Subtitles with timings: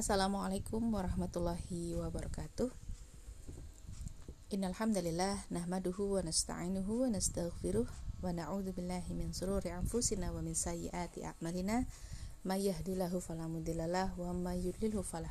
[0.00, 2.72] Assalamualaikum warahmatullahi wabarakatuh.
[4.48, 10.56] Innal hamdalillah nahmaduhu wa nasta'inuhu wa nastaghfiruh wa na'udzu billahi min shururi anfusina wa min
[10.56, 11.84] sayyiati a'malina
[12.48, 15.28] may yahdihillahu fala mudhillalah wa may yudlilhu fala.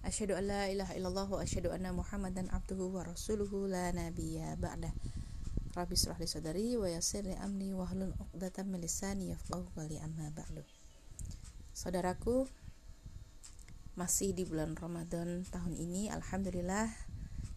[0.00, 4.96] Asyhadu an la ilaha illallah wa asyhadu anna Muhammadan abduhu wa rasuluhu la nabiyya ba'da.
[5.76, 10.00] Rabbi israh li sadri wa yassir li amri wa hlul 'uqdatam min lisani yafqahu qawli
[10.00, 10.64] amma ba'du.
[11.76, 12.48] Saudaraku,
[13.92, 16.88] masih di bulan Ramadan tahun ini alhamdulillah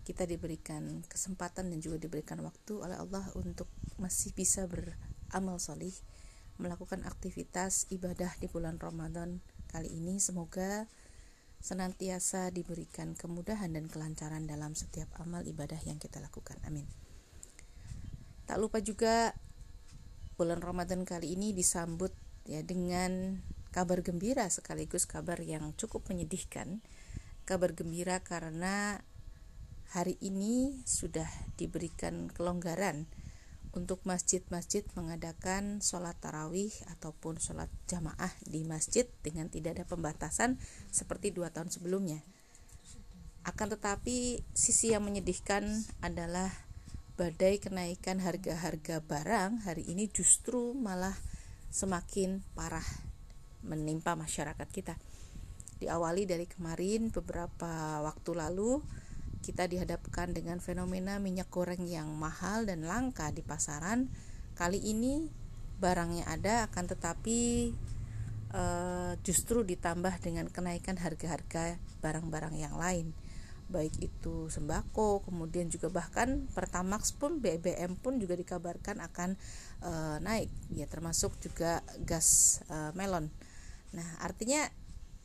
[0.06, 3.66] kita diberikan kesempatan dan juga diberikan waktu oleh Allah untuk
[3.98, 5.96] masih bisa beramal solih
[6.62, 10.22] melakukan aktivitas ibadah di bulan Ramadan kali ini.
[10.22, 10.88] Semoga
[11.60, 16.62] senantiasa diberikan kemudahan dan kelancaran dalam setiap amal ibadah yang kita lakukan.
[16.64, 16.86] Amin.
[18.46, 19.34] Tak lupa juga
[20.38, 22.14] bulan Ramadan kali ini disambut
[22.46, 23.42] ya dengan
[23.76, 26.80] kabar gembira sekaligus kabar yang cukup menyedihkan.
[27.44, 29.04] Kabar gembira karena
[29.92, 31.28] hari ini sudah
[31.60, 33.04] diberikan kelonggaran
[33.76, 40.56] untuk masjid-masjid mengadakan sholat tarawih ataupun sholat jamaah di masjid dengan tidak ada pembatasan
[40.88, 42.24] seperti dua tahun sebelumnya.
[43.44, 45.68] Akan tetapi sisi yang menyedihkan
[46.00, 46.48] adalah
[47.20, 51.20] badai kenaikan harga-harga barang hari ini justru malah
[51.76, 53.05] semakin parah
[53.66, 54.96] menimpa masyarakat kita.
[55.82, 58.80] Diawali dari kemarin beberapa waktu lalu
[59.44, 64.10] kita dihadapkan dengan fenomena minyak goreng yang mahal dan langka di pasaran.
[64.56, 65.28] Kali ini
[65.78, 67.40] barangnya ada akan tetapi
[68.56, 68.64] e,
[69.22, 73.12] justru ditambah dengan kenaikan harga-harga barang-barang yang lain
[73.66, 79.34] baik itu sembako kemudian juga bahkan Pertamax pun BBM pun juga dikabarkan akan
[79.82, 79.92] e,
[80.22, 83.28] naik ya termasuk juga gas e, melon
[83.96, 84.68] Nah, artinya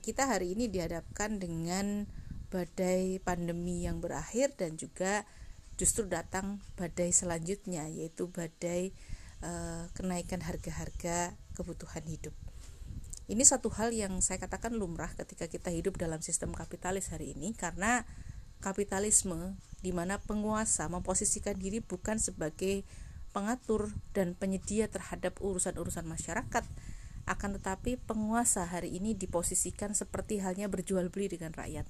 [0.00, 2.06] kita hari ini dihadapkan dengan
[2.48, 5.26] badai pandemi yang berakhir dan juga
[5.78, 8.92] justru datang badai selanjutnya yaitu badai
[9.40, 9.52] e,
[9.94, 12.34] kenaikan harga-harga kebutuhan hidup.
[13.30, 17.54] Ini satu hal yang saya katakan lumrah ketika kita hidup dalam sistem kapitalis hari ini
[17.54, 18.02] karena
[18.58, 22.82] kapitalisme di mana penguasa memposisikan diri bukan sebagai
[23.30, 26.66] pengatur dan penyedia terhadap urusan-urusan masyarakat,
[27.30, 31.86] akan tetapi penguasa hari ini diposisikan seperti halnya berjual beli dengan rakyat.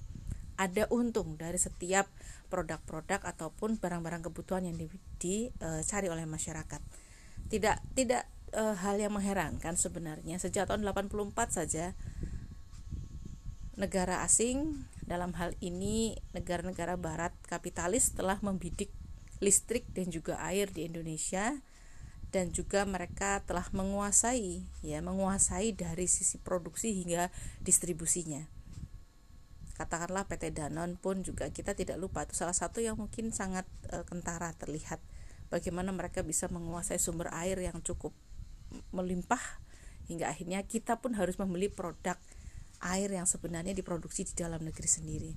[0.61, 2.05] Ada untung dari setiap
[2.53, 4.77] produk-produk ataupun barang-barang kebutuhan yang
[5.17, 6.81] dicari oleh masyarakat.
[7.49, 11.97] Tidak tidak e, hal yang mengherankan sebenarnya sejak tahun 84 saja
[13.73, 18.93] negara asing dalam hal ini negara-negara barat kapitalis telah membidik
[19.41, 21.57] listrik dan juga air di Indonesia
[22.31, 27.27] dan juga mereka telah menguasai ya menguasai dari sisi produksi hingga
[27.59, 28.47] distribusinya.
[29.75, 34.07] Katakanlah PT Danon pun juga kita tidak lupa itu salah satu yang mungkin sangat e,
[34.07, 35.03] kentara terlihat.
[35.51, 38.15] Bagaimana mereka bisa menguasai sumber air yang cukup
[38.95, 39.41] melimpah
[40.07, 42.15] hingga akhirnya kita pun harus membeli produk
[42.79, 45.31] air yang sebenarnya diproduksi di dalam negeri sendiri.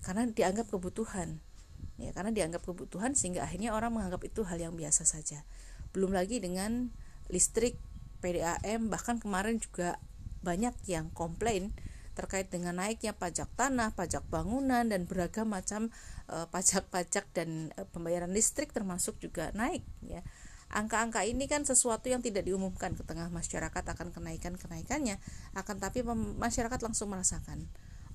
[0.00, 1.44] Karena dianggap kebutuhan
[1.96, 5.48] ya karena dianggap kebutuhan sehingga akhirnya orang menganggap itu hal yang biasa saja
[5.96, 6.92] belum lagi dengan
[7.32, 7.80] listrik
[8.20, 9.96] PDAM bahkan kemarin juga
[10.44, 11.72] banyak yang komplain
[12.16, 15.92] terkait dengan naiknya pajak tanah, pajak bangunan dan beragam macam
[16.32, 20.24] e, pajak-pajak dan e, pembayaran listrik termasuk juga naik ya.
[20.72, 25.20] Angka-angka ini kan sesuatu yang tidak diumumkan ke tengah masyarakat akan kenaikan-kenaikannya,
[25.54, 26.02] akan tapi
[26.40, 27.68] masyarakat langsung merasakan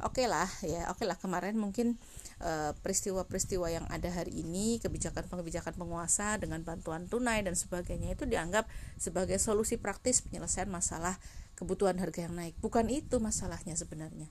[0.03, 1.97] oke okay lah ya oke okay lah kemarin mungkin
[2.41, 8.65] eh, peristiwa-peristiwa yang ada hari ini kebijakan-kebijakan penguasa dengan bantuan tunai dan sebagainya itu dianggap
[8.97, 11.17] sebagai solusi praktis penyelesaian masalah
[11.61, 12.57] kebutuhan harga yang naik.
[12.57, 14.25] Bukan itu masalahnya sebenarnya.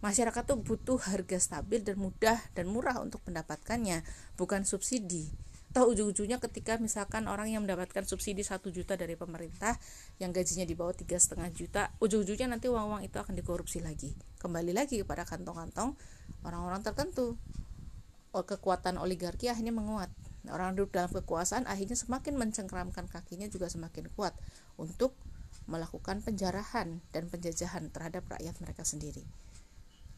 [0.00, 4.02] Masyarakat tuh butuh harga stabil dan mudah dan murah untuk mendapatkannya
[4.34, 5.30] bukan subsidi
[5.72, 9.80] Tahu ujung-ujungnya ketika misalkan orang yang mendapatkan subsidi satu juta dari pemerintah
[10.20, 14.12] yang gajinya di bawah tiga setengah juta ujung-ujungnya nanti uang-uang itu akan dikorupsi lagi.
[14.36, 15.96] Kembali lagi kepada kantong-kantong
[16.44, 17.40] orang-orang tertentu.
[18.36, 20.12] Oh, kekuatan oligarki akhirnya menguat.
[20.52, 24.36] Orang duduk dalam kekuasaan akhirnya semakin mencengkeramkan kakinya juga semakin kuat
[24.76, 25.16] untuk
[25.64, 29.24] melakukan penjarahan dan penjajahan terhadap rakyat mereka sendiri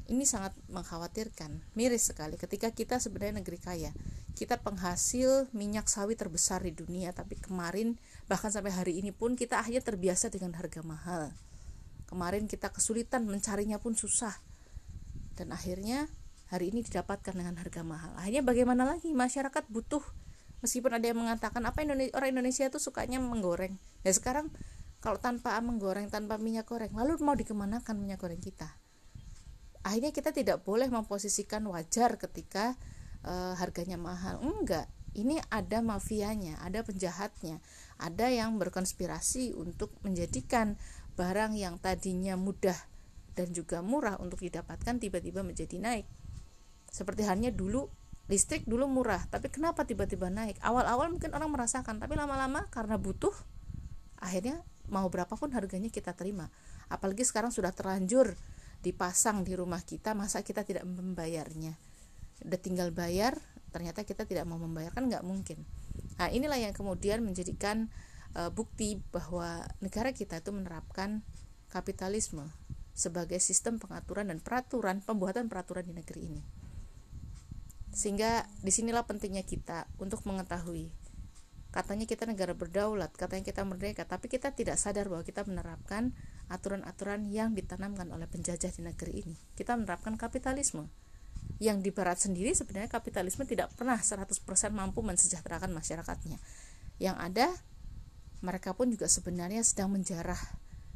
[0.05, 3.91] ini sangat mengkhawatirkan miris sekali ketika kita sebenarnya negeri kaya.
[4.35, 7.97] Kita penghasil minyak sawit terbesar di dunia tapi kemarin
[8.27, 11.33] bahkan sampai hari ini pun kita akhirnya terbiasa dengan harga mahal.
[12.05, 14.35] Kemarin kita kesulitan mencarinya pun susah.
[15.39, 16.11] Dan akhirnya
[16.53, 18.13] hari ini didapatkan dengan harga mahal.
[18.21, 19.11] Akhirnya bagaimana lagi?
[19.15, 20.03] Masyarakat butuh.
[20.61, 23.77] Meskipun ada yang mengatakan apa Indonesia, orang Indonesia itu sukanya menggoreng.
[24.05, 24.53] Ya sekarang
[25.05, 28.73] kalau tanpa menggoreng tanpa minyak goreng lalu mau dikemanakan minyak goreng kita
[29.85, 32.75] akhirnya kita tidak boleh memposisikan wajar ketika
[33.23, 37.63] uh, harganya mahal enggak ini ada mafianya, ada penjahatnya,
[38.03, 40.75] ada yang berkonspirasi untuk menjadikan
[41.15, 42.75] barang yang tadinya mudah
[43.39, 46.07] dan juga murah untuk didapatkan tiba-tiba menjadi naik.
[46.91, 47.87] Seperti halnya dulu
[48.27, 50.59] listrik dulu murah, tapi kenapa tiba-tiba naik?
[50.59, 53.35] Awal-awal mungkin orang merasakan, tapi lama-lama karena butuh
[54.19, 56.51] akhirnya mau berapapun harganya kita terima.
[56.91, 58.35] Apalagi sekarang sudah terlanjur
[58.85, 61.73] dipasang di rumah kita, masa kita tidak membayarnya?
[62.45, 63.41] Udah tinggal bayar,
[63.73, 65.65] ternyata kita tidak mau membayarkan nggak mungkin.
[66.21, 67.89] Nah inilah yang kemudian menjadikan
[68.37, 71.25] uh, bukti bahwa negara kita itu menerapkan
[71.73, 72.45] kapitalisme
[72.93, 76.43] sebagai sistem pengaturan dan peraturan pembuatan peraturan di negeri ini.
[77.91, 80.93] Sehingga di sinilah pentingnya kita untuk mengetahui
[81.75, 86.15] katanya kita negara berdaulat katanya kita merdeka tapi kita tidak sadar bahwa kita menerapkan
[86.53, 90.89] aturan-aturan yang ditanamkan oleh penjajah di negeri ini kita menerapkan kapitalisme
[91.63, 94.43] yang di barat sendiri sebenarnya kapitalisme tidak pernah 100%
[94.75, 96.39] mampu mensejahterakan masyarakatnya.
[96.99, 97.47] Yang ada
[98.43, 100.39] mereka pun juga sebenarnya sedang menjarah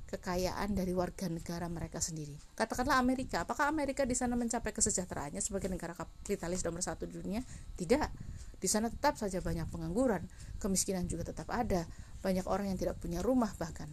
[0.09, 2.33] kekayaan dari warga negara mereka sendiri.
[2.57, 7.45] Katakanlah Amerika, apakah Amerika di sana mencapai kesejahteraannya sebagai negara kapitalis nomor satu di dunia?
[7.77, 8.09] Tidak.
[8.57, 10.25] Di sana tetap saja banyak pengangguran,
[10.59, 11.85] kemiskinan juga tetap ada,
[12.25, 13.87] banyak orang yang tidak punya rumah bahkan.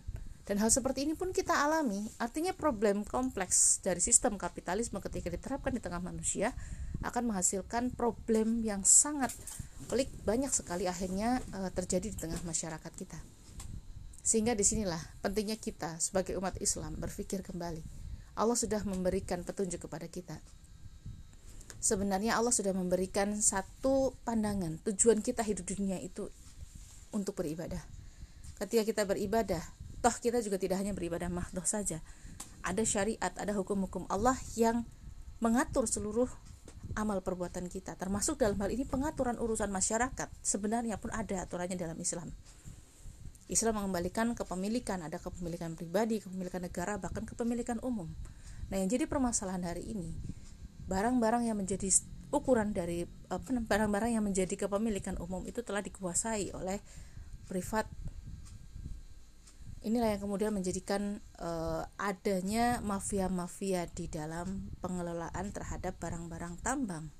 [0.45, 5.74] Dan hal seperti ini pun kita alami, artinya problem kompleks dari sistem kapitalisme ketika diterapkan
[5.74, 6.53] di tengah manusia
[7.01, 9.33] akan menghasilkan problem yang sangat
[9.89, 13.18] pelik banyak sekali akhirnya e, terjadi di tengah masyarakat kita.
[14.21, 17.81] Sehingga di sinilah pentingnya kita sebagai umat Islam berpikir kembali.
[18.38, 20.38] Allah sudah memberikan petunjuk kepada kita.
[21.81, 26.30] Sebenarnya Allah sudah memberikan satu pandangan tujuan kita hidup dunia itu
[27.13, 27.81] untuk beribadah.
[28.57, 29.62] Ketika kita beribadah,
[30.06, 31.98] toh kita juga tidak hanya beribadah mahdoh saja.
[32.62, 34.86] Ada syariat ada hukum-hukum Allah yang
[35.42, 36.30] mengatur seluruh
[36.94, 37.98] amal perbuatan kita.
[37.98, 40.30] Termasuk dalam hal ini pengaturan urusan masyarakat.
[40.46, 42.30] Sebenarnya pun ada aturannya dalam Islam.
[43.50, 45.02] Islam mengembalikan kepemilikan.
[45.02, 48.06] Ada kepemilikan pribadi kepemilikan negara bahkan kepemilikan umum.
[48.69, 50.13] Nah yang jadi permasalahan hari ini
[50.86, 51.90] barang-barang yang menjadi
[52.30, 53.10] ukuran dari
[53.66, 56.78] barang-barang yang menjadi kepemilikan umum itu telah dikuasai oleh
[57.50, 57.90] privat
[59.85, 67.13] inilah yang kemudian menjadikan uh, adanya mafia-mafia di dalam pengelolaan terhadap barang-barang tambang.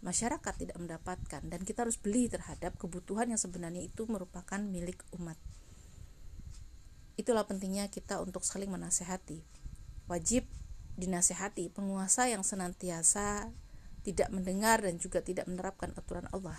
[0.00, 5.36] Masyarakat tidak mendapatkan dan kita harus beli terhadap kebutuhan yang sebenarnya itu merupakan milik umat.
[7.20, 9.44] Itulah pentingnya kita untuk saling menasehati.
[10.08, 10.48] Wajib
[10.96, 13.52] dinasehati penguasa yang senantiasa
[14.02, 16.58] tidak mendengar dan juga tidak menerapkan aturan Allah.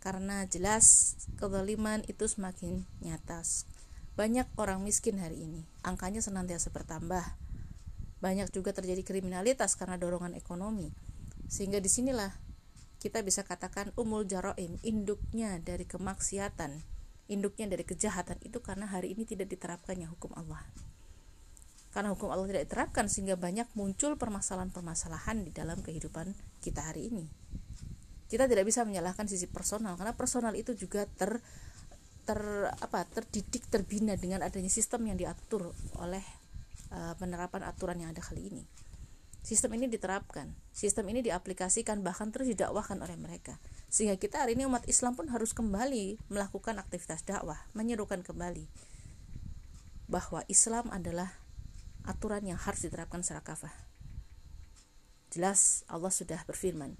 [0.00, 3.44] Karena jelas kezaliman itu semakin nyata
[4.16, 7.36] banyak orang miskin hari ini, angkanya senantiasa bertambah.
[8.24, 10.88] Banyak juga terjadi kriminalitas karena dorongan ekonomi.
[11.52, 12.32] Sehingga di sinilah
[12.96, 16.80] kita bisa katakan umul jaroim, induknya dari kemaksiatan,
[17.28, 20.64] induknya dari kejahatan itu karena hari ini tidak diterapkannya hukum Allah.
[21.92, 26.32] Karena hukum Allah tidak diterapkan sehingga banyak muncul permasalahan-permasalahan di dalam kehidupan
[26.64, 27.28] kita hari ini.
[28.32, 31.44] Kita tidak bisa menyalahkan sisi personal karena personal itu juga ter
[32.26, 32.42] ter
[32.82, 35.70] apa terdidik terbina dengan adanya sistem yang diatur
[36.02, 36.26] oleh
[36.90, 38.66] uh, penerapan aturan yang ada kali ini.
[39.46, 43.62] Sistem ini diterapkan sistem ini diaplikasikan bahkan terus didakwahkan oleh mereka.
[43.86, 48.66] Sehingga kita hari ini umat Islam pun harus kembali melakukan aktivitas dakwah menyerukan kembali
[50.10, 51.30] bahwa Islam adalah
[52.02, 53.74] aturan yang harus diterapkan secara kafah.
[55.30, 56.98] Jelas Allah sudah berfirman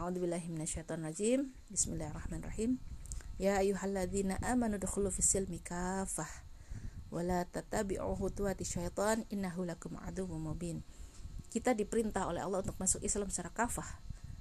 [0.00, 2.93] A'udzubillahiminasyaitonirrajim Bismillahirrahmanirrahim
[3.34, 6.30] Ya ayyuhalladzina amanu dukhulu fis silmi kafah
[7.14, 10.82] wala tatabi'u khutuwati syaitan innahu lakum aduwwum mubin.
[11.50, 13.86] Kita diperintah oleh Allah untuk masuk Islam secara kafah,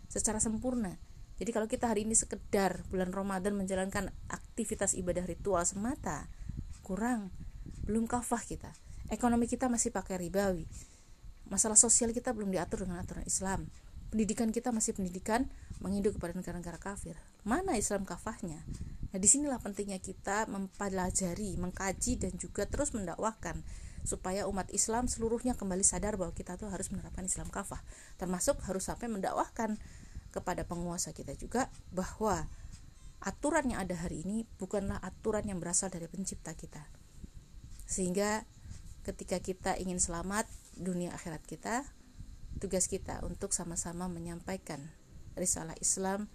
[0.10, 0.98] secara sempurna.
[1.38, 6.26] Jadi kalau kita hari ini sekedar bulan Ramadan menjalankan aktivitas ibadah ritual semata,
[6.82, 7.30] kurang,
[7.86, 8.74] belum kafah kita.
[9.14, 10.66] Ekonomi kita masih pakai ribawi.
[11.46, 13.70] Masalah sosial kita belum diatur dengan aturan Islam.
[14.14, 15.50] Pendidikan kita masih pendidikan
[15.82, 17.18] menginduk kepada negara-negara kafir.
[17.42, 18.62] Mana Islam kafahnya?
[19.10, 23.58] Nah, di sinilah pentingnya kita mempelajari, mengkaji dan juga terus mendakwahkan
[24.06, 27.80] supaya umat Islam seluruhnya kembali sadar bahwa kita tuh harus menerapkan Islam kafah
[28.20, 29.80] termasuk harus sampai mendakwahkan
[30.36, 32.46] kepada penguasa kita juga bahwa
[33.24, 36.84] aturan yang ada hari ini bukanlah aturan yang berasal dari pencipta kita
[37.88, 38.44] sehingga
[39.08, 41.88] ketika kita ingin selamat dunia akhirat kita
[42.64, 44.80] tugas kita untuk sama-sama menyampaikan
[45.36, 46.32] risalah Islam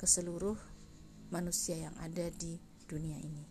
[0.00, 0.56] ke seluruh
[1.28, 2.56] manusia yang ada di
[2.88, 3.44] dunia ini.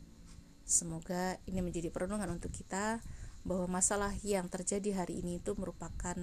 [0.66, 3.06] Semoga ini menjadi perenungan untuk kita
[3.46, 6.18] bahwa masalah yang terjadi hari ini itu merupakan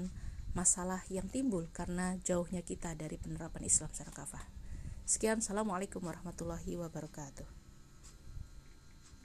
[0.50, 4.44] masalah yang timbul karena jauhnya kita dari penerapan Islam secara kafah.
[5.06, 7.63] Sekian, Assalamualaikum warahmatullahi wabarakatuh.